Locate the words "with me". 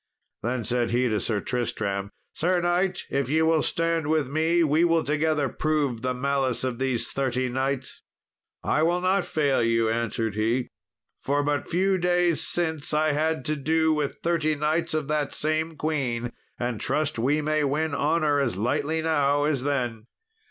4.07-4.63